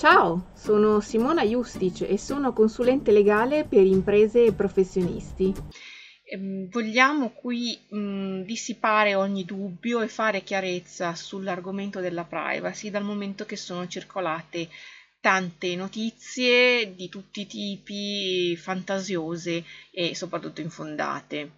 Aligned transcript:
Ciao, 0.00 0.46
sono 0.54 1.00
Simona 1.00 1.42
Justic 1.44 2.06
e 2.08 2.16
sono 2.16 2.54
consulente 2.54 3.12
legale 3.12 3.64
per 3.64 3.84
imprese 3.84 4.46
e 4.46 4.52
professionisti. 4.54 5.54
Ehm, 6.24 6.70
vogliamo 6.70 7.32
qui 7.32 7.78
mh, 7.90 8.44
dissipare 8.44 9.14
ogni 9.14 9.44
dubbio 9.44 10.00
e 10.00 10.08
fare 10.08 10.42
chiarezza 10.42 11.14
sull'argomento 11.14 12.00
della 12.00 12.24
privacy 12.24 12.88
dal 12.88 13.04
momento 13.04 13.44
che 13.44 13.56
sono 13.56 13.86
circolate 13.88 14.70
tante 15.20 15.76
notizie 15.76 16.94
di 16.94 17.10
tutti 17.10 17.42
i 17.42 17.46
tipi, 17.46 18.56
fantasiose 18.56 19.62
e 19.90 20.14
soprattutto 20.14 20.62
infondate. 20.62 21.50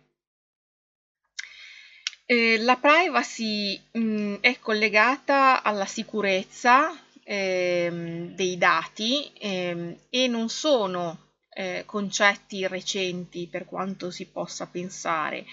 Eh, 2.26 2.58
la 2.58 2.74
privacy 2.74 3.80
mh, 3.92 4.38
è 4.40 4.58
collegata 4.58 5.62
alla 5.62 5.86
sicurezza 5.86 6.92
ehm, 7.24 8.34
dei 8.34 8.58
dati 8.58 9.32
ehm, 9.38 9.96
e 10.10 10.26
non 10.28 10.48
sono 10.48 11.30
eh, 11.54 11.84
concetti 11.86 12.66
recenti 12.66 13.46
per 13.48 13.64
quanto 13.66 14.10
si 14.10 14.26
possa 14.26 14.66
pensare, 14.66 15.44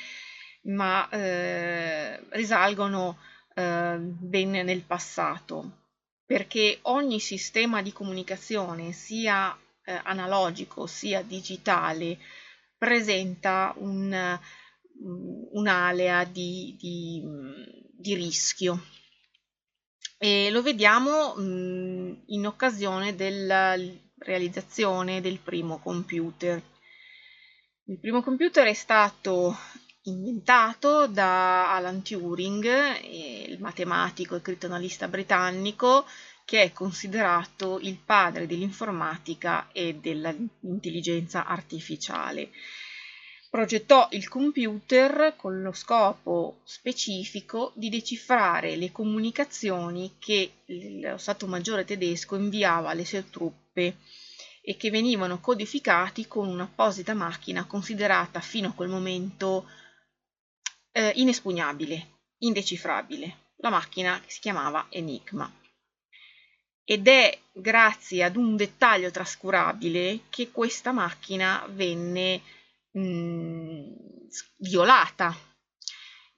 ma 0.64 1.08
eh, 1.10 2.20
risalgono 2.30 3.18
eh, 3.56 3.98
ben 3.98 4.52
nel 4.52 4.82
passato, 4.82 5.78
perché 6.26 6.80
ogni 6.84 7.20
sistema 7.20 7.82
di 7.82 7.92
comunicazione, 7.92 8.92
sia 8.92 9.58
eh, 9.84 10.00
analogico 10.04 10.86
sia 10.88 11.22
digitale, 11.22 12.18
presenta 12.78 13.74
un, 13.78 14.40
un'alea 15.52 16.24
di, 16.24 16.76
di, 16.80 17.22
di 17.98 18.16
rischio 18.16 18.82
e 20.22 20.50
lo 20.52 20.62
vediamo 20.62 21.34
mh, 21.34 22.24
in 22.28 22.46
occasione 22.46 23.16
della 23.16 23.76
realizzazione 24.18 25.22
del 25.22 25.40
primo 25.40 25.80
computer. 25.80 26.62
Il 27.86 27.98
primo 28.00 28.22
computer 28.22 28.68
è 28.68 28.74
stato 28.74 29.58
inventato 30.04 31.08
da 31.08 31.74
Alan 31.74 32.04
Turing, 32.04 32.66
il 33.02 33.58
matematico 33.62 34.36
e 34.36 34.42
criminalista 34.42 35.08
britannico, 35.08 36.06
che 36.44 36.64
è 36.64 36.74
considerato 36.74 37.80
il 37.80 37.98
padre 38.04 38.46
dell'informatica 38.46 39.70
e 39.72 39.96
dell'intelligenza 39.96 41.46
artificiale 41.46 42.50
progettò 43.50 44.08
il 44.12 44.28
computer 44.28 45.34
con 45.36 45.62
lo 45.62 45.72
scopo 45.74 46.60
specifico 46.64 47.72
di 47.76 47.90
decifrare 47.90 48.76
le 48.76 48.92
comunicazioni 48.92 50.16
che 50.20 50.52
lo 50.66 51.18
Stato 51.18 51.48
Maggiore 51.48 51.84
tedesco 51.84 52.36
inviava 52.36 52.90
alle 52.90 53.06
sue 53.06 53.30
truppe 53.30 53.98
e 54.62 54.78
che 54.78 54.92
venivano 54.92 55.40
codificati 55.40 56.28
con 56.28 56.48
un'apposita 56.48 57.16
macchina 57.16 57.66
considerata 57.66 58.40
fino 58.40 58.68
a 58.68 58.74
quel 58.74 58.90
momento 58.90 59.68
eh, 60.92 61.12
inespugnabile, 61.16 62.08
indecifrabile, 62.40 63.38
la 63.58 63.70
macchina 63.70 64.22
si 64.28 64.40
chiamava 64.40 64.88
Enigma. 64.90 65.52
Ed 66.84 67.08
è 67.08 67.38
grazie 67.52 68.24
ad 68.24 68.36
un 68.36 68.56
dettaglio 68.56 69.12
trascurabile 69.12 70.22
che 70.30 70.52
questa 70.52 70.92
macchina 70.92 71.66
venne 71.70 72.42
mh, 72.92 74.28
violata. 74.58 75.36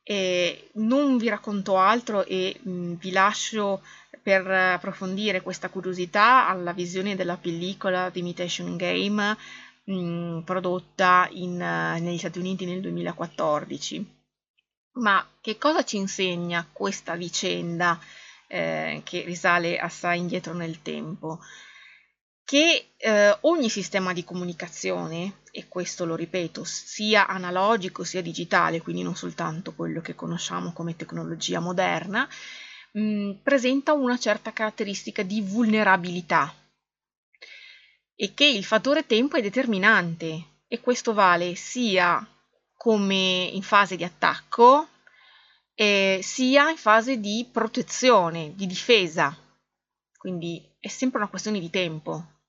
E 0.03 0.69
non 0.73 1.17
vi 1.17 1.29
racconto 1.29 1.77
altro 1.77 2.25
e 2.25 2.59
mh, 2.61 2.93
vi 2.93 3.11
lascio 3.11 3.81
per 4.21 4.45
approfondire 4.47 5.41
questa 5.41 5.69
curiosità 5.69 6.47
alla 6.47 6.73
visione 6.73 7.15
della 7.15 7.37
pellicola 7.37 8.09
The 8.11 8.19
Imitation 8.19 8.75
Game 8.77 9.37
mh, 9.83 10.41
prodotta 10.41 11.27
in, 11.31 11.53
uh, 11.53 12.01
negli 12.01 12.17
Stati 12.17 12.39
Uniti 12.39 12.65
nel 12.65 12.81
2014. 12.81 14.19
Ma 14.93 15.25
che 15.39 15.57
cosa 15.57 15.83
ci 15.83 15.97
insegna 15.97 16.67
questa 16.71 17.15
vicenda 17.15 17.99
eh, 18.47 19.01
che 19.05 19.21
risale 19.21 19.77
assai 19.79 20.19
indietro 20.19 20.53
nel 20.53 20.81
tempo? 20.81 21.39
Che 22.43 22.93
eh, 22.97 23.37
ogni 23.41 23.69
sistema 23.69 24.13
di 24.13 24.23
comunicazione 24.23 25.41
e 25.51 25.67
questo 25.67 26.05
lo 26.05 26.15
ripeto, 26.15 26.63
sia 26.63 27.27
analogico 27.27 28.03
sia 28.03 28.21
digitale, 28.21 28.81
quindi 28.81 29.03
non 29.03 29.15
soltanto 29.15 29.73
quello 29.73 30.01
che 30.01 30.15
conosciamo 30.15 30.73
come 30.73 30.95
tecnologia 30.95 31.59
moderna, 31.59 32.27
mh, 32.93 33.01
mm, 33.01 33.31
presenta 33.43 33.93
una 33.93 34.17
certa 34.17 34.53
caratteristica 34.53 35.23
di 35.23 35.41
vulnerabilità 35.41 36.53
e 38.15 38.33
che 38.33 38.45
il 38.45 38.63
fattore 38.63 39.05
tempo 39.05 39.35
è 39.35 39.41
determinante 39.41 40.45
e 40.67 40.79
questo 40.79 41.13
vale 41.13 41.55
sia 41.55 42.25
come 42.75 43.49
in 43.51 43.63
fase 43.63 43.95
di 43.95 44.03
attacco 44.03 44.87
eh, 45.73 46.19
sia 46.21 46.69
in 46.69 46.77
fase 46.77 47.19
di 47.19 47.47
protezione, 47.51 48.53
di 48.55 48.67
difesa. 48.67 49.35
Quindi 50.17 50.63
è 50.81 50.87
sempre 50.87 51.19
una 51.19 51.29
questione 51.29 51.59
di 51.59 51.69
tempo. 51.69 52.39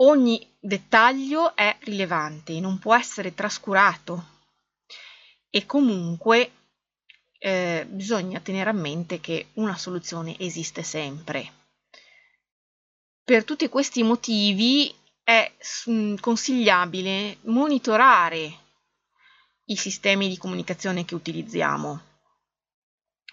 Ogni 0.00 0.56
dettaglio 0.60 1.56
è 1.56 1.76
rilevante, 1.80 2.60
non 2.60 2.78
può 2.78 2.94
essere 2.94 3.34
trascurato 3.34 4.36
e 5.50 5.66
comunque 5.66 6.52
eh, 7.38 7.86
bisogna 7.88 8.38
tenere 8.40 8.70
a 8.70 8.74
mente 8.74 9.18
che 9.20 9.48
una 9.54 9.76
soluzione 9.76 10.38
esiste 10.38 10.82
sempre. 10.82 11.52
Per 13.24 13.42
tutti 13.44 13.68
questi 13.68 14.02
motivi 14.02 14.94
è 15.24 15.50
mm, 15.90 16.16
consigliabile 16.20 17.38
monitorare 17.42 18.66
i 19.64 19.76
sistemi 19.76 20.28
di 20.28 20.36
comunicazione 20.36 21.04
che 21.04 21.14
utilizziamo 21.14 22.02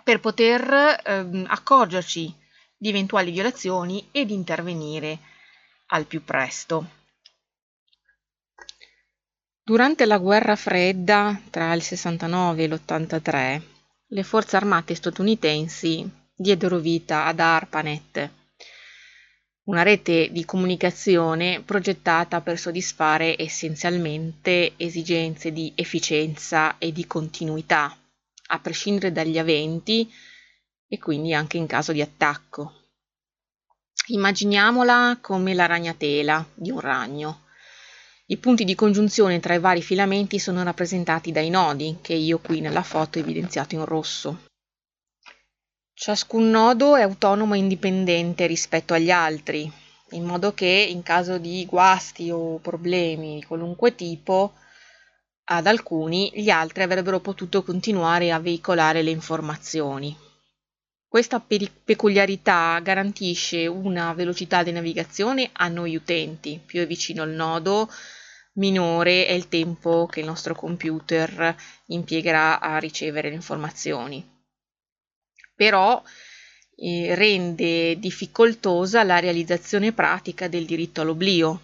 per 0.06 0.20
poter 0.20 1.02
eh, 1.04 1.44
accorgerci 1.48 2.34
di 2.78 2.90
eventuali 2.90 3.32
violazioni 3.32 4.08
ed 4.12 4.30
intervenire 4.30 5.20
al 5.88 6.06
più 6.06 6.24
presto. 6.24 7.04
Durante 9.64 10.06
la 10.06 10.18
guerra 10.18 10.56
fredda 10.56 11.42
tra 11.50 11.74
il 11.74 11.82
69 11.82 12.64
e 12.64 12.68
l'83, 12.68 13.62
le 14.10 14.24
forze 14.24 14.56
armate 14.56 14.94
statunitensi 14.94 16.08
diedero 16.36 16.78
vita 16.78 17.26
ad 17.26 17.40
ARPANET, 17.40 18.30
una 19.64 19.82
rete 19.82 20.30
di 20.32 20.46
comunicazione 20.46 21.64
progettata 21.64 22.42
per 22.42 22.60
soddisfare 22.60 23.36
essenzialmente 23.42 24.74
esigenze 24.78 25.52
di 25.52 25.72
efficienza 25.74 26.78
e 26.78 26.92
di 26.92 27.08
continuità, 27.08 27.98
a 28.48 28.60
prescindere 28.60 29.12
dagli 29.12 29.40
aventi 29.40 30.08
e 30.88 30.98
quindi 31.00 31.34
anche 31.34 31.58
in 31.58 31.68
caso 31.68 31.92
di 31.92 32.02
attacco. 32.02 32.74
Immaginiamola 34.08 35.18
come 35.22 35.54
la 35.54 35.66
ragnatela 35.66 36.46
di 36.54 36.70
un 36.70 36.80
ragno. 36.80 37.44
I 38.28 38.38
punti 38.38 38.64
di 38.64 38.76
congiunzione 38.76 39.40
tra 39.40 39.54
i 39.54 39.60
vari 39.60 39.82
filamenti 39.82 40.40
sono 40.40 40.64
rappresentati 40.64 41.32
dai 41.32 41.50
nodi, 41.50 41.98
che 42.02 42.14
io 42.14 42.40
qui 42.40 42.60
nella 42.60 42.84
foto 42.84 43.18
ho 43.18 43.22
evidenziato 43.22 43.76
in 43.76 43.86
rosso. 43.86 44.46
Ciascun 45.94 46.50
nodo 46.50 46.96
è 46.96 47.02
autonomo 47.02 47.54
e 47.54 47.60
indipendente 47.60 48.48
rispetto 48.48 48.94
agli 48.94 49.12
altri, 49.12 49.72
in 50.12 50.26
modo 50.26 50.54
che 50.54 50.66
in 50.66 51.04
caso 51.04 51.38
di 51.38 51.66
guasti 51.66 52.30
o 52.30 52.58
problemi 52.58 53.36
di 53.36 53.44
qualunque 53.44 53.96
tipo, 53.96 54.54
ad 55.46 55.68
alcuni 55.68 56.32
gli 56.34 56.50
altri 56.50 56.84
avrebbero 56.84 57.20
potuto 57.20 57.64
continuare 57.64 58.32
a 58.32 58.40
veicolare 58.40 59.04
le 59.04 59.12
informazioni. 59.12 60.25
Questa 61.08 61.40
peculiarità 61.40 62.80
garantisce 62.84 63.68
una 63.68 64.14
velocità 64.14 64.64
di 64.64 64.72
navigazione 64.72 65.50
a 65.54 65.70
noi 65.70 65.96
utenti, 65.96 66.60
più 66.64 66.82
è 66.82 66.88
vicino 66.88 67.24
il 67.24 67.32
nodo, 67.32 67.90
minore 68.56 69.26
è 69.26 69.32
il 69.32 69.48
tempo 69.48 70.08
che 70.08 70.20
il 70.20 70.26
nostro 70.26 70.56
computer 70.56 71.56
impiegherà 71.88 72.60
a 72.60 72.78
ricevere 72.80 73.30
le 73.30 73.36
informazioni. 73.36 74.28
Però 75.56 76.04
eh, 76.76 77.16
rende 77.16 77.98
difficoltosa 77.98 79.04
la 79.04 79.20
realizzazione 79.20 79.94
pratica 79.94 80.50
del 80.50 80.66
diritto 80.66 81.02
all'oblio. 81.02 81.62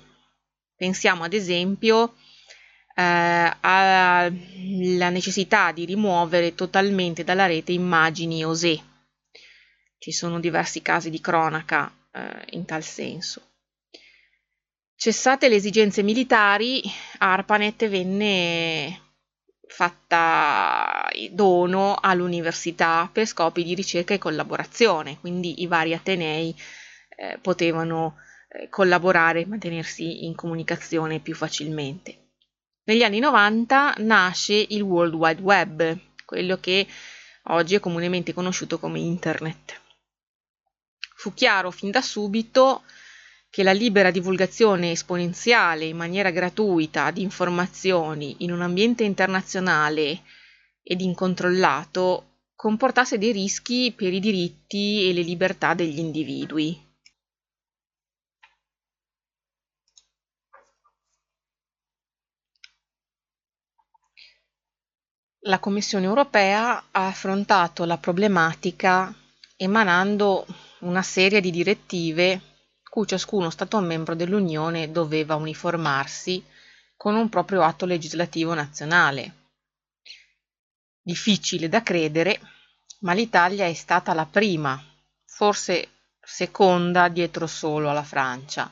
Pensiamo 0.76 1.26
ad 1.26 1.34
esempio 1.34 2.14
eh, 2.96 3.54
alla 3.60 4.30
necessità 5.10 5.74
di 5.74 5.84
rimuovere 5.84 6.56
totalmente 6.56 7.26
dalla 7.26 7.48
rete 7.48 7.74
immagini 7.74 8.46
OSE 8.46 8.90
ci 10.02 10.12
sono 10.12 10.40
diversi 10.40 10.82
casi 10.82 11.12
di 11.12 11.22
cronaca 11.22 11.94
eh, 12.12 12.46
in 12.56 12.66
tal 12.66 12.82
senso. 12.82 13.50
Cessate 14.96 15.48
le 15.48 15.56
esigenze 15.56 16.02
militari, 16.02 16.82
ARPANET 17.20 17.88
venne 17.88 19.00
fatta 19.68 21.08
dono 21.30 21.98
all'università 22.02 23.08
per 23.14 23.28
scopi 23.28 23.64
di 23.64 23.76
ricerca 23.76 24.16
e 24.16 24.18
collaborazione, 24.18 25.20
quindi 25.20 25.62
i 25.62 25.68
vari 25.68 25.94
atenei 25.94 26.56
eh, 27.16 27.38
potevano 27.40 28.18
eh, 28.50 28.70
collaborare 28.70 29.42
e 29.42 29.46
mantenersi 29.46 30.26
in 30.26 30.34
comunicazione 30.34 31.20
più 31.20 31.36
facilmente. 31.36 32.30
Negli 32.86 33.04
anni 33.04 33.20
90 33.20 33.98
nasce 34.00 34.56
il 34.56 34.82
World 34.82 35.14
Wide 35.14 35.42
Web, 35.44 35.98
quello 36.26 36.58
che 36.58 36.88
oggi 37.44 37.76
è 37.76 37.80
comunemente 37.80 38.34
conosciuto 38.34 38.80
come 38.80 39.00
Internet. 39.00 39.81
Fu 41.22 41.36
chiaro 41.36 41.70
fin 41.70 41.92
da 41.92 42.02
subito 42.02 42.82
che 43.52 43.62
la 43.62 43.74
libera 43.74 44.10
divulgazione 44.10 44.90
esponenziale 44.90 45.86
in 45.86 45.96
maniera 45.96 46.32
gratuita 46.32 47.12
di 47.12 47.22
informazioni 47.22 48.38
in 48.40 48.52
un 48.52 48.64
ambiente 48.64 49.04
internazionale 49.04 50.24
ed 50.82 51.00
incontrollato 51.00 52.48
comportasse 52.56 53.20
dei 53.20 53.32
rischi 53.34 53.94
per 53.96 54.12
i 54.12 54.20
diritti 54.20 55.08
e 55.08 55.14
le 55.14 55.22
libertà 55.22 55.76
degli 55.76 56.00
individui. 56.00 56.90
La 65.42 65.60
Commissione 65.60 66.06
europea 66.06 66.86
ha 66.90 67.06
affrontato 67.06 67.86
la 67.86 67.98
problematica 68.00 69.14
emanando 69.56 70.48
una 70.82 71.02
serie 71.02 71.42
di 71.42 71.52
direttive 71.52 72.42
cui 72.90 73.08
ciascuno 73.08 73.50
Stato 73.50 73.80
membro 73.80 74.16
dell'Unione 74.16 74.92
doveva 74.92 75.36
uniformarsi 75.36 76.44
con 76.98 77.16
un 77.16 77.30
proprio 77.30 77.64
atto 77.64 77.86
legislativo 77.86 78.54
nazionale. 78.54 79.36
Difficile 81.02 81.70
da 81.70 81.82
credere, 81.82 82.40
ma 83.00 83.14
l'Italia 83.14 83.66
è 83.66 83.74
stata 83.74 84.14
la 84.14 84.26
prima, 84.26 84.80
forse 85.26 85.88
seconda 86.22 87.08
dietro 87.08 87.48
solo 87.48 87.90
alla 87.90 88.04
Francia. 88.04 88.72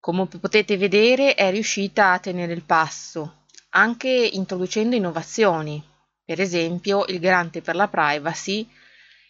Come 0.00 0.26
potete 0.26 0.76
vedere 0.76 1.34
è 1.34 1.50
riuscita 1.50 2.12
a 2.12 2.18
tenere 2.18 2.52
il 2.52 2.64
passo 2.64 3.40
anche 3.74 4.08
introducendo 4.08 4.96
innovazioni. 4.96 5.82
Per 6.24 6.40
esempio, 6.40 7.04
il 7.06 7.20
garante 7.20 7.60
per 7.60 7.74
la 7.74 7.88
privacy 7.88 8.68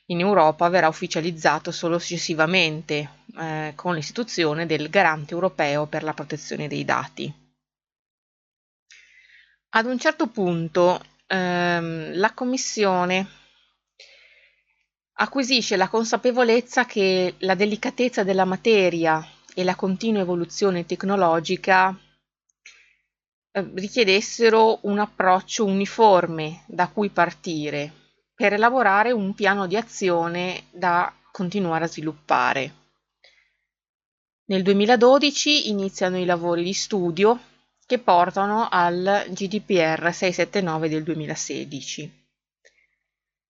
in 0.06 0.20
Europa 0.20 0.68
verrà 0.68 0.88
ufficializzato 0.88 1.70
solo 1.70 1.98
successivamente 1.98 3.10
eh, 3.38 3.72
con 3.76 3.94
l'istituzione 3.94 4.66
del 4.66 4.88
garante 4.88 5.32
europeo 5.32 5.86
per 5.86 6.02
la 6.02 6.12
protezione 6.12 6.68
dei 6.68 6.84
dati. 6.84 7.32
Ad 9.74 9.86
un 9.86 9.98
certo 9.98 10.26
punto 10.26 11.00
ehm, 11.26 12.16
la 12.18 12.32
Commissione 12.34 13.26
acquisisce 15.14 15.76
la 15.76 15.88
consapevolezza 15.88 16.84
che 16.84 17.34
la 17.38 17.54
delicatezza 17.54 18.22
della 18.22 18.44
materia 18.44 19.24
e 19.54 19.64
la 19.64 19.74
continua 19.74 20.20
evoluzione 20.20 20.84
tecnologica 20.84 21.96
eh, 23.52 23.70
richiedessero 23.74 24.80
un 24.82 24.98
approccio 24.98 25.64
uniforme 25.64 26.64
da 26.66 26.88
cui 26.88 27.08
partire 27.10 28.01
per 28.42 28.54
elaborare 28.54 29.12
un 29.12 29.34
piano 29.34 29.68
di 29.68 29.76
azione 29.76 30.64
da 30.72 31.14
continuare 31.30 31.84
a 31.84 31.86
sviluppare. 31.86 32.74
Nel 34.46 34.64
2012 34.64 35.68
iniziano 35.68 36.18
i 36.18 36.24
lavori 36.24 36.64
di 36.64 36.72
studio 36.72 37.38
che 37.86 38.00
portano 38.00 38.66
al 38.68 39.26
GDPR 39.28 40.12
679 40.12 40.88
del 40.88 41.04
2016. 41.04 42.26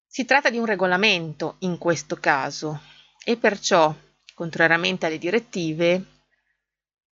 Si 0.06 0.26
tratta 0.26 0.50
di 0.50 0.58
un 0.58 0.66
regolamento 0.66 1.56
in 1.60 1.78
questo 1.78 2.16
caso 2.16 2.82
e 3.24 3.38
perciò, 3.38 3.94
contrariamente 4.34 5.06
alle 5.06 5.16
direttive, 5.16 6.04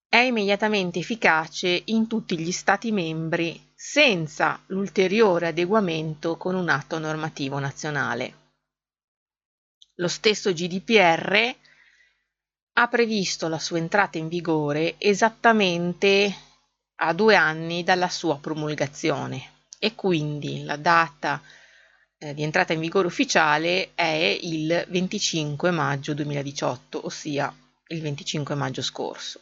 è 0.09 0.17
immediatamente 0.17 0.99
efficace 0.99 1.81
in 1.85 2.07
tutti 2.07 2.37
gli 2.37 2.51
Stati 2.51 2.91
membri 2.91 3.68
senza 3.81 4.61
l'ulteriore 4.65 5.47
adeguamento 5.47 6.35
con 6.35 6.53
un 6.53 6.67
atto 6.67 6.99
normativo 6.99 7.59
nazionale. 7.59 8.33
Lo 9.95 10.09
stesso 10.09 10.51
GDPR 10.51 11.55
ha 12.73 12.87
previsto 12.89 13.47
la 13.47 13.57
sua 13.57 13.77
entrata 13.77 14.17
in 14.17 14.27
vigore 14.27 14.95
esattamente 14.97 16.35
a 16.95 17.13
due 17.13 17.35
anni 17.35 17.85
dalla 17.85 18.09
sua 18.09 18.37
promulgazione 18.37 19.61
e 19.79 19.95
quindi 19.95 20.65
la 20.65 20.75
data 20.75 21.41
eh, 22.17 22.33
di 22.33 22.43
entrata 22.43 22.73
in 22.73 22.81
vigore 22.81 23.07
ufficiale 23.07 23.91
è 23.95 24.37
il 24.41 24.87
25 24.89 25.71
maggio 25.71 26.13
2018, 26.13 27.05
ossia 27.05 27.55
il 27.87 28.01
25 28.01 28.55
maggio 28.55 28.81
scorso. 28.81 29.39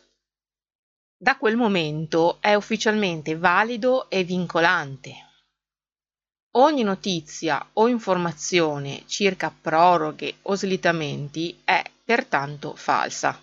Da 1.20 1.36
quel 1.36 1.56
momento 1.56 2.38
è 2.42 2.54
ufficialmente 2.54 3.36
valido 3.36 4.08
e 4.08 4.24
vincolante. 4.24 5.16
Ogni 6.52 6.84
notizia 6.84 7.70
o 7.74 7.88
informazione 7.88 9.02
circa 9.08 9.50
proroghe 9.50 10.36
o 10.44 10.56
slittamenti 10.56 11.60
è 11.64 11.84
pertanto 12.04 12.76
falsa. 12.76 13.42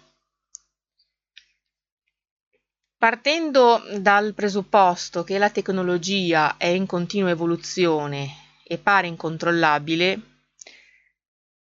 Partendo 2.96 3.82
dal 3.98 4.34
presupposto 4.34 5.24
che 5.24 5.36
la 5.36 5.50
tecnologia 5.50 6.56
è 6.56 6.66
in 6.66 6.86
continua 6.86 7.30
evoluzione 7.30 8.60
e 8.62 8.78
pare 8.78 9.08
incontrollabile, 9.08 10.20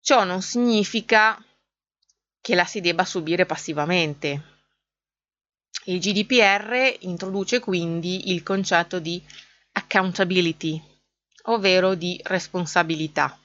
ciò 0.02 0.26
non 0.26 0.42
significa 0.42 1.42
che 2.42 2.54
la 2.54 2.66
si 2.66 2.82
debba 2.82 3.06
subire 3.06 3.46
passivamente 3.46 4.55
il 5.88 6.00
GDPR 6.00 6.98
introduce 7.02 7.60
quindi 7.60 8.32
il 8.32 8.42
concetto 8.42 9.00
di 9.00 9.22
accountability, 9.74 10.82
ovvero 11.44 11.94
di 11.94 12.20
responsabilità, 12.24 13.38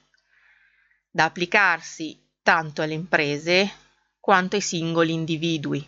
da 1.10 1.24
applicarsi 1.24 2.18
tanto 2.42 2.80
alle 2.80 2.94
imprese 2.94 3.70
quanto 4.18 4.56
ai 4.56 4.62
singoli 4.62 5.12
individui, 5.12 5.86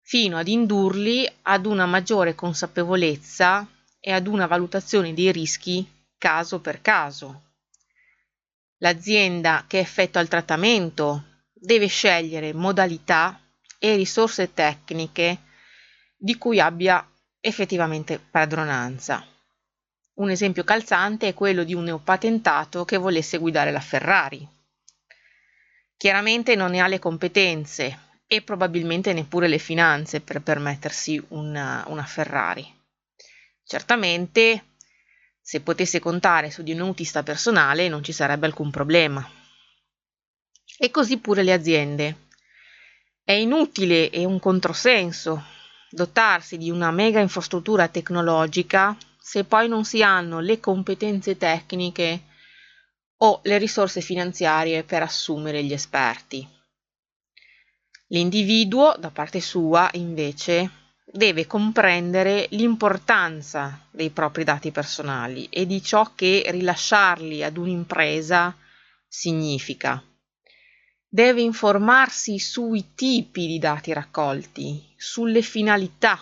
fino 0.00 0.38
ad 0.38 0.48
indurli 0.48 1.30
ad 1.42 1.66
una 1.66 1.84
maggiore 1.84 2.34
consapevolezza 2.34 3.68
e 4.00 4.12
ad 4.12 4.26
una 4.26 4.46
valutazione 4.46 5.12
dei 5.12 5.32
rischi 5.32 5.86
caso 6.16 6.60
per 6.60 6.80
caso. 6.80 7.42
L'azienda 8.78 9.64
che 9.66 9.80
effettua 9.80 10.20
il 10.20 10.28
trattamento 10.28 11.24
deve 11.52 11.88
scegliere 11.88 12.54
modalità 12.54 13.38
e 13.86 13.94
risorse 13.94 14.52
tecniche 14.52 15.42
di 16.16 16.36
cui 16.36 16.58
abbia 16.58 17.08
effettivamente 17.38 18.18
padronanza. 18.18 19.24
Un 20.14 20.30
esempio 20.30 20.64
calzante 20.64 21.28
è 21.28 21.34
quello 21.34 21.62
di 21.62 21.72
un 21.72 21.84
neopatentato 21.84 22.84
che 22.84 22.96
volesse 22.96 23.38
guidare 23.38 23.70
la 23.70 23.80
Ferrari. 23.80 24.46
Chiaramente 25.96 26.56
non 26.56 26.72
ne 26.72 26.80
ha 26.80 26.88
le 26.88 26.98
competenze 26.98 27.98
e 28.26 28.42
probabilmente 28.42 29.12
neppure 29.12 29.46
le 29.46 29.58
finanze 29.58 30.20
per 30.20 30.42
permettersi 30.42 31.24
una, 31.28 31.84
una 31.86 32.04
Ferrari. 32.04 32.66
Certamente, 33.62 34.64
se 35.40 35.60
potesse 35.60 36.00
contare 36.00 36.50
su 36.50 36.64
di 36.64 36.72
un 36.72 36.80
autista 36.80 37.22
personale 37.22 37.88
non 37.88 38.02
ci 38.02 38.12
sarebbe 38.12 38.46
alcun 38.46 38.72
problema. 38.72 39.24
E 40.76 40.90
così 40.90 41.18
pure 41.18 41.44
le 41.44 41.52
aziende. 41.52 42.25
È 43.26 43.32
inutile 43.32 44.10
e 44.10 44.24
un 44.24 44.38
controsenso 44.38 45.42
dotarsi 45.90 46.56
di 46.58 46.70
una 46.70 46.92
mega 46.92 47.18
infrastruttura 47.18 47.88
tecnologica 47.88 48.96
se 49.18 49.42
poi 49.42 49.66
non 49.66 49.84
si 49.84 50.00
hanno 50.00 50.38
le 50.38 50.60
competenze 50.60 51.36
tecniche 51.36 52.22
o 53.16 53.40
le 53.42 53.58
risorse 53.58 54.00
finanziarie 54.00 54.84
per 54.84 55.02
assumere 55.02 55.64
gli 55.64 55.72
esperti. 55.72 56.48
L'individuo, 58.10 58.94
da 58.96 59.10
parte 59.10 59.40
sua, 59.40 59.90
invece, 59.94 60.70
deve 61.04 61.48
comprendere 61.48 62.46
l'importanza 62.50 63.88
dei 63.90 64.10
propri 64.10 64.44
dati 64.44 64.70
personali 64.70 65.48
e 65.50 65.66
di 65.66 65.82
ciò 65.82 66.12
che 66.14 66.44
rilasciarli 66.46 67.42
ad 67.42 67.56
un'impresa 67.56 68.56
significa 69.08 70.00
deve 71.16 71.40
informarsi 71.40 72.38
sui 72.38 72.92
tipi 72.94 73.46
di 73.46 73.58
dati 73.58 73.90
raccolti, 73.94 74.92
sulle 74.98 75.40
finalità 75.40 76.20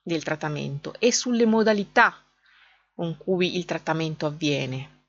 del 0.00 0.22
trattamento 0.22 0.94
e 1.00 1.12
sulle 1.12 1.46
modalità 1.46 2.24
con 2.94 3.16
cui 3.16 3.56
il 3.56 3.64
trattamento 3.64 4.26
avviene. 4.26 5.06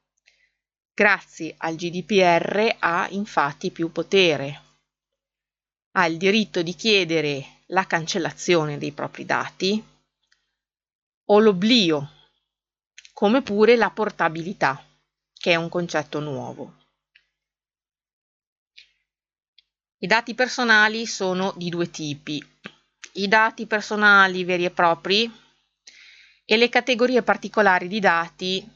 Grazie 0.92 1.54
al 1.56 1.76
GDPR 1.76 2.78
ha 2.80 3.08
infatti 3.12 3.70
più 3.70 3.92
potere. 3.92 4.62
Ha 5.92 6.08
il 6.08 6.18
diritto 6.18 6.64
di 6.64 6.74
chiedere 6.74 7.62
la 7.68 7.86
cancellazione 7.86 8.80
dei 8.80 8.92
propri 8.92 9.24
dati 9.24 9.84
o 11.26 11.40
l'oblio, 11.40 12.10
come 13.14 13.44
pure 13.44 13.76
la 13.76 13.92
portabilità, 13.92 14.84
che 15.32 15.52
è 15.52 15.56
un 15.56 15.70
concetto 15.70 16.20
nuovo. 16.20 16.85
I 19.98 20.08
dati 20.08 20.36
personali 20.36 21.06
sono 21.06 21.54
di 21.56 21.70
due 21.70 21.90
tipi, 21.90 22.44
i 23.14 23.28
dati 23.28 23.66
personali 23.66 24.44
veri 24.44 24.66
e 24.66 24.72
propri 24.72 25.32
e 26.44 26.58
le 26.58 26.70
categorie 26.70 27.24
particolari 27.24 27.88
di 27.88 28.00
dati 28.00 28.68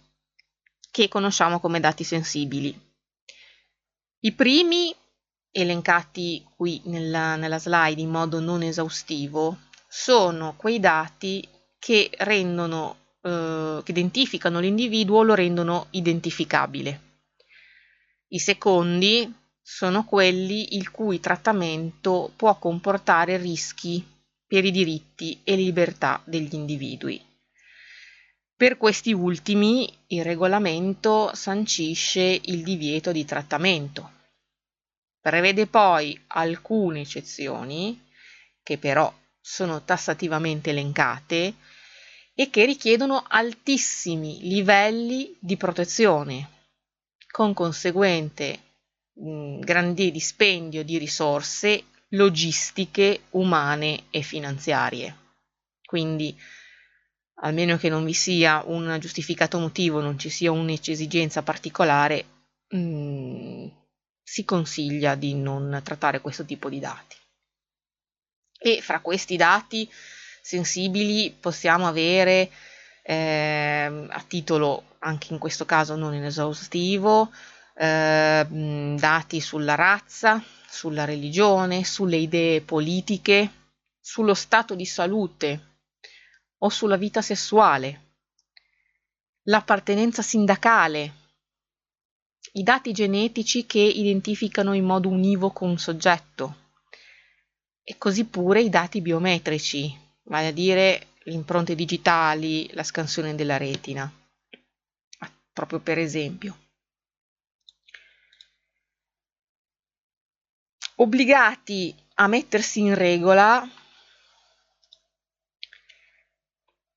che 0.89 1.07
conosciamo 1.07 1.59
come 1.59 1.79
dati 1.79 2.03
sensibili. 2.03 2.77
I 4.21 4.31
primi, 4.33 4.95
elencati 5.51 6.45
qui 6.55 6.81
nella, 6.85 7.35
nella 7.35 7.59
slide 7.59 8.01
in 8.01 8.09
modo 8.09 8.39
non 8.39 8.63
esaustivo, 8.63 9.57
sono 9.87 10.55
quei 10.55 10.79
dati 10.79 11.47
che 11.77 12.09
rendono 12.19 12.97
eh, 13.21 13.81
che 13.83 13.91
identificano 13.91 14.59
l'individuo 14.59 15.23
lo 15.23 15.33
rendono 15.33 15.87
identificabile. 15.91 17.01
I 18.29 18.39
secondi 18.39 19.33
sono 19.71 20.03
quelli 20.03 20.77
il 20.77 20.89
cui 20.89 21.19
trattamento 21.19 22.33
può 22.35 22.57
comportare 22.57 23.37
rischi 23.37 24.03
per 24.47 24.65
i 24.65 24.71
diritti 24.71 25.41
e 25.43 25.55
libertà 25.55 26.23
degli 26.25 26.55
individui. 26.55 27.23
Per 28.55 28.77
questi 28.77 29.13
ultimi 29.13 29.87
il 30.07 30.23
regolamento 30.23 31.29
sancisce 31.35 32.41
il 32.45 32.63
divieto 32.63 33.11
di 33.11 33.23
trattamento. 33.25 34.11
Prevede 35.21 35.67
poi 35.67 36.19
alcune 36.29 37.01
eccezioni, 37.01 38.07
che 38.63 38.79
però 38.79 39.13
sono 39.39 39.83
tassativamente 39.83 40.71
elencate, 40.71 41.53
e 42.33 42.49
che 42.49 42.65
richiedono 42.65 43.23
altissimi 43.27 44.39
livelli 44.41 45.37
di 45.39 45.57
protezione, 45.57 46.49
con 47.29 47.53
conseguente 47.53 48.63
mh, 49.19 49.59
grande 49.59 50.11
dispendio 50.11 50.83
di 50.83 50.97
risorse 50.97 51.83
logistiche, 52.09 53.21
umane 53.31 54.05
e 54.09 54.21
finanziarie. 54.21 55.15
Quindi, 55.85 56.37
almeno 57.41 57.77
che 57.77 57.89
non 57.89 58.05
vi 58.05 58.13
sia 58.13 58.63
un 58.65 58.97
giustificato 58.99 59.59
motivo, 59.59 60.01
non 60.01 60.17
ci 60.17 60.29
sia 60.29 60.51
un'esigenza 60.51 61.43
particolare, 61.43 62.25
mh, 62.69 63.67
si 64.23 64.45
consiglia 64.45 65.15
di 65.15 65.33
non 65.33 65.81
trattare 65.83 66.21
questo 66.21 66.45
tipo 66.45 66.69
di 66.69 66.79
dati. 66.79 67.15
E 68.61 68.81
fra 68.81 68.99
questi 68.99 69.37
dati 69.37 69.89
sensibili 70.41 71.35
possiamo 71.39 71.87
avere 71.87 72.51
eh, 73.03 74.07
a 74.09 74.23
titolo 74.27 74.95
anche 74.99 75.33
in 75.33 75.39
questo 75.39 75.65
caso 75.65 75.95
non 75.95 76.13
inesaustivo 76.13 77.31
eh, 77.81 78.45
dati 78.99 79.39
sulla 79.39 79.75
razza, 79.75 80.43
sulla 80.67 81.05
religione, 81.05 81.85
sulle 81.85 82.17
idee 82.17 82.59
politiche, 82.59 83.51
sullo 84.01 84.33
stato 84.33 84.75
di 84.75 84.85
salute 84.85 85.77
o 86.57 86.67
sulla 86.67 86.97
vita 86.97 87.21
sessuale, 87.21 88.15
l'appartenenza 89.43 90.21
sindacale, 90.21 91.13
i 92.53 92.63
dati 92.63 92.91
genetici 92.91 93.65
che 93.65 93.79
identificano 93.79 94.73
in 94.73 94.83
modo 94.83 95.07
univoco 95.07 95.63
un 95.63 95.77
soggetto 95.77 96.55
e 97.81 97.97
così 97.97 98.25
pure 98.25 98.61
i 98.61 98.69
dati 98.69 98.99
biometrici, 99.01 99.97
vale 100.23 100.47
a 100.47 100.51
dire 100.51 101.07
le 101.23 101.33
impronte 101.33 101.75
digitali, 101.75 102.69
la 102.73 102.83
scansione 102.83 103.35
della 103.35 103.55
retina, 103.55 104.11
proprio 105.53 105.79
per 105.79 105.97
esempio. 105.97 106.57
Obbligati 111.01 111.95
a 112.15 112.27
mettersi 112.27 112.81
in 112.81 112.93
regola 112.93 113.65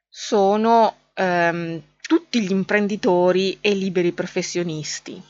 sono 0.09 0.97
ehm, 1.15 1.81
tutti 2.01 2.43
gli 2.43 2.51
imprenditori 2.51 3.59
e 3.61 3.75
liberi 3.75 4.11
professionisti, 4.11 5.23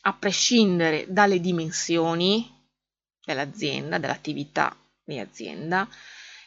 a 0.00 0.12
prescindere 0.14 1.04
dalle 1.12 1.38
dimensioni 1.38 2.52
dell'azienda, 3.24 3.98
dell'attività 3.98 4.76
di 5.04 5.20
azienda, 5.20 5.88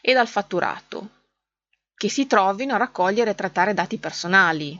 e 0.01 0.11
dal 0.11 0.27
fatturato, 0.27 1.09
che 1.95 2.09
si 2.09 2.27
trovino 2.27 2.73
a 2.73 2.79
raccogliere 2.79 3.31
e 3.31 3.35
trattare 3.35 3.73
dati 3.73 3.97
personali. 3.97 4.77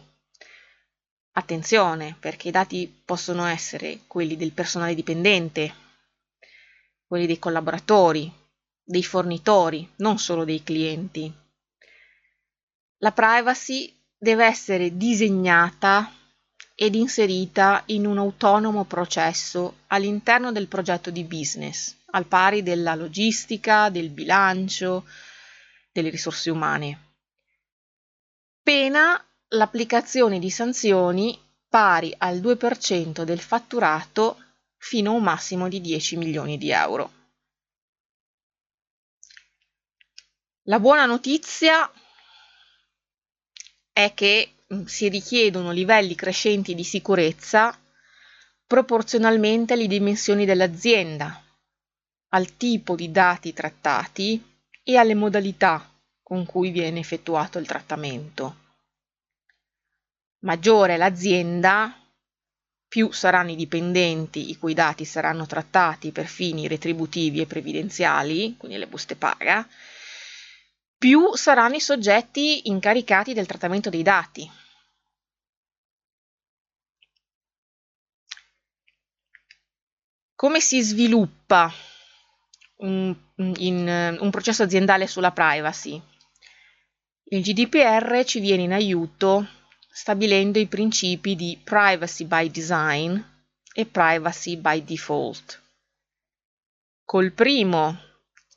Attenzione, 1.32 2.18
perché 2.20 2.50
i 2.50 2.52
dati 2.52 3.02
possono 3.06 3.46
essere 3.46 4.02
quelli 4.08 4.36
del 4.36 4.52
personale 4.52 4.94
dipendente, 4.94 5.84
quelli 7.16 7.28
dei 7.28 7.40
collaboratori, 7.40 8.30
dei 8.84 9.04
fornitori, 9.04 9.90
non 9.98 10.20
solo 10.20 10.44
dei 10.44 10.64
clienti. 10.64 11.34
La 12.98 13.14
privacy 13.14 13.98
deve 14.18 14.44
essere 14.44 14.98
disegnata 14.98 16.12
ed 16.76 16.94
inserita 16.94 17.84
in 17.86 18.06
un 18.06 18.18
autonomo 18.18 18.84
processo 18.84 19.78
all'interno 19.88 20.52
del 20.52 20.68
progetto 20.68 21.10
di 21.10 21.24
business 21.24 21.96
al 22.12 22.26
pari 22.26 22.64
della 22.64 22.96
logistica, 22.96 23.90
del 23.90 24.10
bilancio, 24.10 25.06
delle 25.94 26.10
risorse 26.10 26.50
umane. 26.50 27.00
Pena 28.62 29.24
l'applicazione 29.50 30.38
di 30.40 30.50
sanzioni 30.50 31.40
pari 31.70 32.14
al 32.18 32.40
2% 32.40 33.24
del 33.24 33.40
fatturato 33.40 34.38
fino 34.86 35.10
a 35.10 35.14
un 35.16 35.24
massimo 35.24 35.68
di 35.68 35.82
10 35.82 36.16
milioni 36.18 36.60
di 36.60 36.70
euro. 36.70 37.12
La 40.66 40.80
buona 40.80 41.08
notizia 41.08 41.92
è 43.92 44.14
che 44.14 44.58
mm, 44.72 44.84
si 44.84 45.10
richiedono 45.10 45.72
livelli 45.72 46.14
crescenti 46.14 46.76
di 46.76 46.84
sicurezza 46.84 47.76
proporzionalmente 48.68 49.74
alle 49.74 49.88
dimensioni 49.88 50.46
dell'azienda, 50.46 51.44
al 52.30 52.56
tipo 52.56 52.96
di 52.96 53.10
dati 53.10 53.54
trattati 53.54 54.62
e 54.84 54.98
alle 54.98 55.16
modalità 55.16 55.92
con 56.22 56.46
cui 56.46 56.70
viene 56.70 57.00
effettuato 57.00 57.58
il 57.58 57.66
trattamento. 57.66 58.58
Maggiore 60.42 60.96
l'azienda, 60.96 62.05
più 62.96 63.12
saranno 63.12 63.52
i 63.52 63.58
dipendenti 63.58 64.52
i 64.52 64.58
cui 64.58 64.74
dati 64.74 65.04
saranno 65.04 65.46
trattati 65.46 66.14
per 66.14 66.28
fini 66.28 66.70
retributivi 66.70 67.42
e 67.42 67.46
previdenziali, 67.46 68.56
quindi 68.56 68.78
le 68.78 68.88
buste 68.88 69.18
paga, 69.18 69.68
più 70.98 71.36
saranno 71.36 71.76
i 71.76 71.82
soggetti 71.82 72.70
incaricati 72.70 73.34
del 73.34 73.48
trattamento 73.48 73.90
dei 73.90 74.02
dati. 74.02 74.50
Come 80.34 80.62
si 80.62 80.82
sviluppa 80.82 81.70
un, 82.78 83.14
in, 83.58 84.18
un 84.22 84.30
processo 84.30 84.64
aziendale 84.64 85.06
sulla 85.08 85.34
privacy. 85.34 86.02
Il 87.26 87.42
GDPR 87.42 88.24
ci 88.24 88.40
viene 88.40 88.64
in 88.64 88.72
aiuto 88.72 89.55
stabilendo 89.98 90.60
i 90.60 90.68
principi 90.68 91.38
di 91.38 91.58
privacy 91.64 92.26
by 92.26 92.52
design 92.52 93.18
e 93.74 93.86
privacy 93.86 94.58
by 94.58 94.84
default. 94.84 95.62
Col 97.06 97.32
primo 97.32 97.98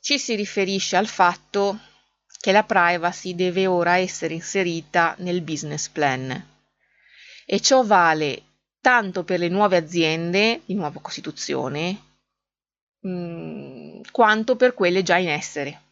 ci 0.01 0.19
si 0.19 0.35
riferisce 0.35 0.97
al 0.97 1.07
fatto 1.07 1.79
che 2.41 2.51
la 2.51 2.63
privacy 2.63 3.35
deve 3.35 3.67
ora 3.67 3.95
essere 3.95 4.33
inserita 4.33 5.15
nel 5.19 5.41
business 5.41 5.87
plan 5.87 6.45
e 7.45 7.61
ciò 7.61 7.83
vale 7.83 8.43
tanto 8.81 9.23
per 9.23 9.39
le 9.39 9.47
nuove 9.47 9.77
aziende 9.77 10.63
di 10.65 10.73
nuova 10.73 10.99
costituzione 10.99 12.01
mh, 12.99 13.09
mm, 13.09 14.01
quanto 14.11 14.57
per 14.57 14.73
quelle 14.73 15.03
già 15.03 15.15
in 15.15 15.29
essere. 15.29 15.83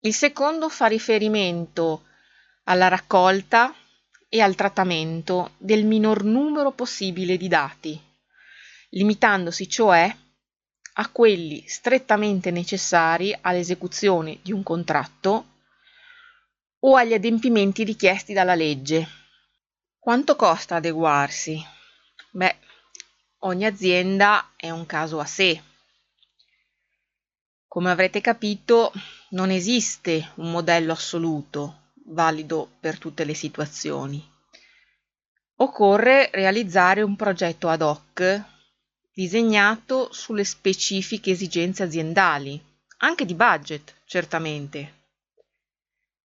Il 0.00 0.12
secondo 0.12 0.68
fa 0.68 0.86
riferimento 0.86 2.06
alla 2.64 2.88
raccolta 2.88 3.74
e 4.28 4.40
al 4.40 4.54
trattamento 4.54 5.52
del 5.58 5.84
minor 5.84 6.24
numero 6.24 6.72
possibile 6.72 7.36
di 7.36 7.48
dati, 7.48 8.00
limitandosi 8.90 9.68
cioè 9.68 10.16
a 10.94 11.08
quelli 11.10 11.64
strettamente 11.66 12.50
necessari 12.50 13.36
all'esecuzione 13.40 14.38
di 14.42 14.52
un 14.52 14.62
contratto 14.62 15.46
o 16.80 16.96
agli 16.96 17.14
adempimenti 17.14 17.84
richiesti 17.84 18.32
dalla 18.32 18.54
legge. 18.54 19.08
Quanto 19.98 20.36
costa 20.36 20.76
adeguarsi? 20.76 21.64
Beh, 22.30 22.56
ogni 23.40 23.64
azienda 23.64 24.52
è 24.56 24.70
un 24.70 24.84
caso 24.86 25.18
a 25.20 25.24
sé. 25.24 25.62
Come 27.68 27.90
avrete 27.90 28.20
capito, 28.20 28.92
non 29.30 29.50
esiste 29.50 30.32
un 30.36 30.50
modello 30.50 30.92
assoluto, 30.92 31.81
valido 32.06 32.76
per 32.80 32.98
tutte 32.98 33.24
le 33.24 33.34
situazioni. 33.34 34.22
Occorre 35.56 36.30
realizzare 36.32 37.02
un 37.02 37.16
progetto 37.16 37.68
ad 37.68 37.82
hoc 37.82 38.44
disegnato 39.12 40.12
sulle 40.12 40.44
specifiche 40.44 41.30
esigenze 41.30 41.82
aziendali, 41.82 42.60
anche 42.98 43.24
di 43.24 43.34
budget, 43.34 43.94
certamente. 44.06 45.00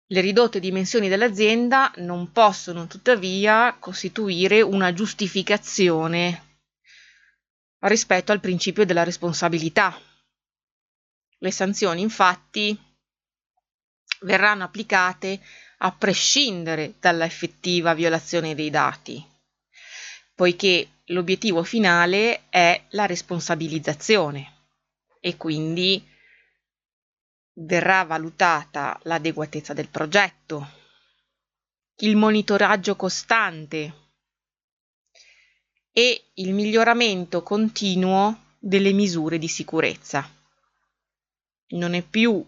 Le 0.07 0.19
ridotte 0.19 0.59
dimensioni 0.59 1.07
dell'azienda 1.07 1.91
non 1.97 2.31
possono 2.31 2.87
tuttavia 2.87 3.77
costituire 3.79 4.61
una 4.61 4.91
giustificazione 4.93 6.49
rispetto 7.79 8.31
al 8.31 8.41
principio 8.41 8.85
della 8.85 9.03
responsabilità. 9.03 9.97
Le 11.37 11.51
sanzioni, 11.51 12.01
infatti, 12.01 12.77
verranno 14.21 14.63
applicate 14.63 15.39
a 15.79 15.91
prescindere 15.91 16.95
dalla 16.99 17.25
effettiva 17.25 17.93
violazione 17.93 18.55
dei 18.55 18.69
dati, 18.69 19.23
poiché 20.35 21.01
l'obiettivo 21.05 21.63
finale 21.63 22.49
è 22.49 22.85
la 22.89 23.05
responsabilizzazione 23.05 24.59
e 25.19 25.37
quindi 25.37 26.03
verrà 27.53 28.03
valutata 28.03 28.99
l'adeguatezza 29.03 29.73
del 29.73 29.89
progetto, 29.89 30.79
il 31.97 32.15
monitoraggio 32.15 32.95
costante 32.95 33.99
e 35.91 36.29
il 36.35 36.53
miglioramento 36.53 37.43
continuo 37.43 38.55
delle 38.57 38.93
misure 38.93 39.37
di 39.37 39.47
sicurezza. 39.47 40.27
Non 41.69 41.93
è 41.93 42.01
più 42.01 42.43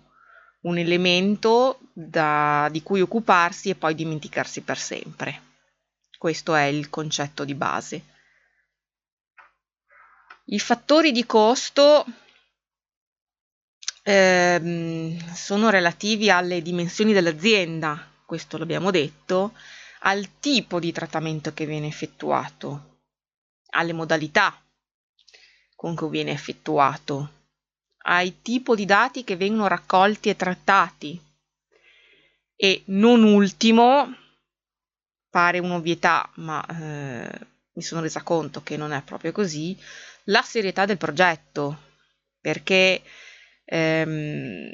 un 0.63 0.77
elemento 0.77 1.79
da, 1.93 2.67
di 2.72 2.82
cui 2.84 3.01
occuparsi 3.01 3.70
e 3.70 3.75
poi 3.75 3.96
dimenticarsi 3.96 4.62
per 4.62 4.77
sempre. 4.77 5.51
Questo 6.17 6.55
è 6.55 6.63
il 6.63 6.89
concetto 6.89 7.43
di 7.43 7.53
base. 7.53 8.05
I 10.46 10.60
fattori 10.60 11.12
di 11.12 11.25
costo 11.25 12.05
ehm, 14.03 15.34
sono 15.34 15.70
relativi 15.70 16.29
alle 16.29 16.62
dimensioni 16.62 17.13
dell'azienda, 17.13 18.10
questo 18.25 18.58
l'abbiamo 18.58 18.91
detto, 18.91 19.53
al 20.05 20.39
tipo 20.39 20.79
di 20.79 20.91
trattamento 20.91 21.53
che 21.53 21.65
viene 21.65 21.88
effettuato, 21.88 23.00
alle 23.72 23.93
modalità 23.93 24.58
con 25.75 25.96
cui 25.96 26.10
viene 26.10 26.32
effettuato, 26.32 27.42
ai 28.03 28.41
tipi 28.41 28.75
di 28.75 28.86
dati 28.86 29.24
che 29.24 29.36
vengono 29.36 29.67
raccolti 29.67 30.29
e 30.29 30.36
trattati. 30.36 31.19
E 32.55 32.83
non 32.86 33.24
ultimo, 33.24 34.15
pare 35.29 35.60
un'ovvietà, 35.60 36.29
ma 36.36 36.63
eh, 36.65 37.39
mi 37.74 37.81
sono 37.81 38.01
resa 38.01 38.22
conto 38.22 38.62
che 38.62 38.77
non 38.77 38.91
è 38.91 39.01
proprio 39.01 39.31
così, 39.31 39.77
la 40.25 40.41
serietà 40.41 40.86
del 40.86 40.98
progetto, 40.98 41.91
perché 42.39 43.01
ehm, 43.65 44.74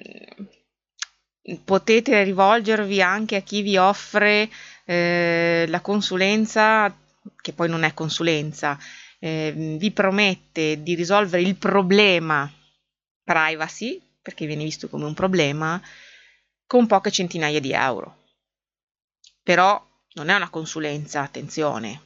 potete 1.64 2.24
rivolgervi 2.24 3.02
anche 3.02 3.38
a 3.38 3.42
chi 3.42 3.62
vi 3.62 3.78
offre 3.78 4.50
eh, 4.86 5.66
la 5.68 5.82
consulenza, 5.82 6.96
che 7.42 7.54
poi 7.54 7.70
non 7.70 7.84
è 7.84 7.94
consulenza, 7.94 8.78
eh, 9.20 9.54
vi 9.56 9.92
promette 9.92 10.84
di 10.84 10.96
risolvere 10.96 11.44
il 11.44 11.56
problema 11.56 12.52
privacy, 13.30 14.02
perché 14.20 14.48
viene 14.48 14.64
visto 14.64 14.90
come 14.90 15.06
un 15.06 15.14
problema, 15.14 15.80
con 16.66 16.88
poche 16.88 17.12
centinaia 17.12 17.60
di 17.60 17.72
euro. 17.72 18.24
Però 19.44 19.88
non 20.14 20.30
è 20.30 20.36
una 20.36 20.50
consulenza, 20.50 21.22
attenzione. 21.22 22.02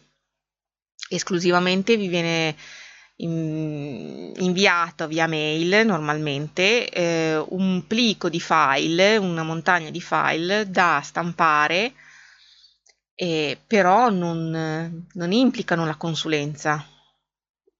Esclusivamente 1.07 1.95
vi 1.95 2.09
viene 2.09 2.55
inviato 3.15 5.07
via 5.07 5.27
mail 5.27 5.85
normalmente 5.85 6.89
eh, 6.89 7.37
un 7.37 7.85
plico 7.87 8.27
di 8.27 8.41
file, 8.41 9.15
una 9.15 9.43
montagna 9.43 9.91
di 9.91 10.01
file 10.01 10.69
da 10.69 10.99
stampare, 11.01 11.93
eh, 13.15 13.57
però 13.65 14.09
non, 14.09 15.05
non 15.13 15.31
implicano 15.31 15.85
la 15.85 15.95
consulenza. 15.95 16.85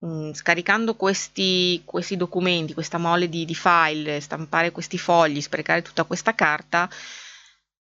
Mm, 0.06 0.32
scaricando 0.32 0.96
questi, 0.96 1.82
questi, 1.86 2.18
documenti, 2.18 2.74
questa 2.74 2.98
mole 2.98 3.30
di, 3.30 3.46
di 3.46 3.56
file, 3.56 4.20
stampare 4.20 4.72
questi 4.72 4.98
fogli, 4.98 5.40
sprecare 5.40 5.82
tutta 5.82 6.04
questa 6.04 6.36
carta, 6.36 6.90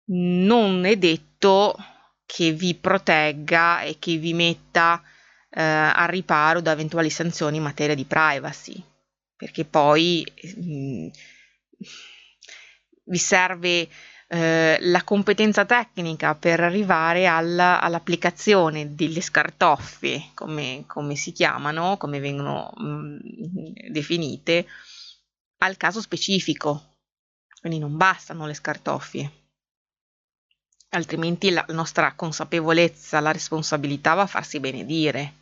non 0.06 0.85
è 0.85 0.96
detto 0.96 1.74
che 2.24 2.52
vi 2.52 2.74
protegga 2.74 3.82
e 3.82 3.96
che 3.98 4.18
vi 4.18 4.35
metta 4.35 5.02
eh, 5.50 5.62
al 5.62 6.08
riparo 6.08 6.61
da 6.61 6.70
eventuali 6.70 7.11
sanzioni 7.11 7.56
in 7.56 7.64
materia 7.64 7.96
di 7.96 8.04
privacy, 8.04 8.80
perché 9.37 9.64
poi 9.64 10.24
mh, 10.56 10.74
mm, 10.74 11.08
vi 13.04 13.18
serve 13.18 13.88
eh, 14.33 14.79
la 14.81 15.03
competenza 15.03 15.66
tecnica 15.66 16.35
per 16.35 16.61
arrivare 16.61 17.27
alla, 17.27 17.83
all'applicazione 17.83 18.95
delle 18.95 19.21
scartoffie, 19.21 20.31
come, 20.33 20.85
come, 20.87 21.16
si 21.16 21.33
chiamano, 21.33 21.99
come 21.99 22.18
vengono 22.18 22.73
mh, 22.75 22.85
mm, 22.85 23.18
definite, 23.90 24.66
al 25.59 25.77
caso 25.77 26.01
specifico. 26.01 26.97
Quindi 27.61 27.79
non 27.79 27.99
bastano 27.99 28.47
le 28.47 28.55
scartoffie 28.55 29.31
altrimenti 30.95 31.51
la 31.51 31.64
nostra 31.68 32.12
consapevolezza, 32.12 33.21
la 33.21 33.33
responsabilità 33.33 34.12
va 34.12 34.23
a 34.23 34.27
farsi 34.27 34.61
benedire. 34.61 35.40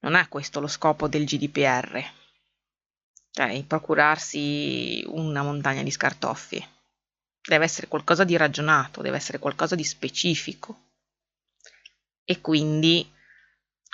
Non 0.00 0.14
è 0.14 0.28
questo 0.28 0.60
lo 0.60 0.68
scopo 0.68 1.08
del 1.08 1.24
GDPR, 1.24 2.00
cioè 3.32 3.64
procurarsi 3.64 5.02
una 5.08 5.42
montagna 5.42 5.82
di 5.82 5.90
scartoffie. 5.90 6.73
Deve 7.46 7.64
essere 7.64 7.88
qualcosa 7.88 8.24
di 8.24 8.36
ragionato, 8.36 9.02
deve 9.02 9.16
essere 9.16 9.38
qualcosa 9.38 9.74
di 9.74 9.84
specifico. 9.84 10.92
E 12.24 12.40
quindi 12.40 13.10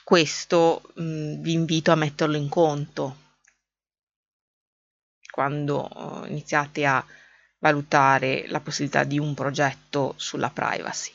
questo 0.05 0.83
mh, 0.95 1.41
vi 1.41 1.53
invito 1.53 1.91
a 1.91 1.97
metterlo 1.97 2.37
in 2.37 2.49
conto 2.49 3.29
quando 5.31 5.89
uh, 5.93 6.27
iniziate 6.27 6.85
a 6.85 7.05
valutare 7.59 8.47
la 8.49 8.61
possibilità 8.61 9.05
di 9.05 9.19
un 9.19 9.35
progetto 9.35 10.15
sulla 10.17 10.51
privacy. 10.51 11.13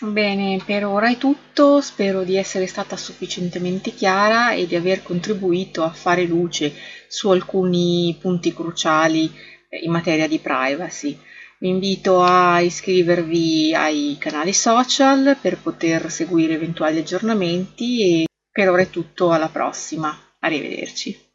Bene, 0.00 0.62
per 0.64 0.86
ora 0.86 1.10
è 1.10 1.16
tutto, 1.16 1.80
spero 1.80 2.22
di 2.22 2.36
essere 2.36 2.68
stata 2.68 2.96
sufficientemente 2.96 3.92
chiara 3.92 4.52
e 4.52 4.66
di 4.68 4.76
aver 4.76 5.02
contribuito 5.02 5.82
a 5.82 5.90
fare 5.90 6.24
luce 6.24 6.72
su 7.08 7.30
alcuni 7.30 8.16
punti 8.20 8.54
cruciali 8.54 9.28
eh, 9.68 9.78
in 9.78 9.90
materia 9.90 10.28
di 10.28 10.38
privacy. 10.38 11.18
Vi 11.58 11.68
invito 11.68 12.22
a 12.22 12.60
iscrivervi 12.60 13.74
ai 13.74 14.16
canali 14.20 14.52
social 14.52 15.36
per 15.40 15.58
poter 15.58 16.12
seguire 16.12 16.54
eventuali 16.54 16.98
aggiornamenti 16.98 18.22
e 18.22 18.26
per 18.52 18.70
ora 18.70 18.82
è 18.82 18.90
tutto, 18.90 19.32
alla 19.32 19.48
prossima, 19.48 20.16
arrivederci. 20.38 21.27